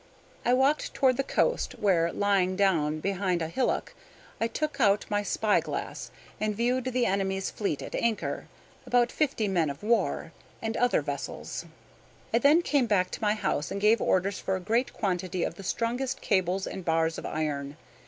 [0.43, 3.93] I walked toward the coast, where, lying down behind a hillock,
[4.39, 8.47] I took out my spy glass, and viewed the enemy's fleet at anchor
[8.87, 11.65] about fifty men of war, and other vessels.
[12.33, 15.53] I then came back to my house and gave orders for a great quantity of
[15.53, 17.77] the strongest cables and bars of iron.